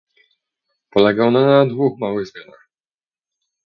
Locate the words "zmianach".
2.27-2.67